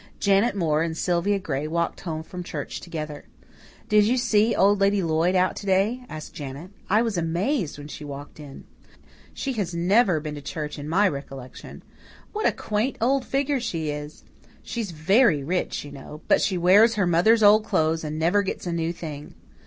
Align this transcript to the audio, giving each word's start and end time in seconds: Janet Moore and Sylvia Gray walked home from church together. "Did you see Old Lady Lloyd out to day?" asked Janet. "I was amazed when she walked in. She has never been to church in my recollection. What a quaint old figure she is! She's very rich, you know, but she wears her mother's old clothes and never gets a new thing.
Janet 0.19 0.55
Moore 0.55 0.81
and 0.81 0.97
Sylvia 0.97 1.37
Gray 1.37 1.67
walked 1.67 2.01
home 2.01 2.23
from 2.23 2.41
church 2.43 2.81
together. 2.81 3.25
"Did 3.87 4.03
you 4.05 4.17
see 4.17 4.55
Old 4.55 4.79
Lady 4.81 5.03
Lloyd 5.03 5.35
out 5.35 5.55
to 5.57 5.67
day?" 5.67 6.05
asked 6.09 6.33
Janet. 6.33 6.71
"I 6.89 7.03
was 7.03 7.19
amazed 7.19 7.77
when 7.77 7.87
she 7.87 8.03
walked 8.03 8.39
in. 8.39 8.63
She 9.31 9.53
has 9.53 9.75
never 9.75 10.19
been 10.19 10.33
to 10.33 10.41
church 10.41 10.79
in 10.79 10.89
my 10.89 11.07
recollection. 11.07 11.83
What 12.33 12.47
a 12.47 12.51
quaint 12.51 12.97
old 12.99 13.23
figure 13.25 13.59
she 13.59 13.91
is! 13.91 14.23
She's 14.63 14.89
very 14.89 15.43
rich, 15.43 15.85
you 15.85 15.91
know, 15.91 16.21
but 16.27 16.41
she 16.41 16.57
wears 16.57 16.95
her 16.95 17.05
mother's 17.05 17.43
old 17.43 17.63
clothes 17.63 18.03
and 18.03 18.17
never 18.17 18.41
gets 18.41 18.65
a 18.65 18.71
new 18.73 18.91
thing. 18.91 19.35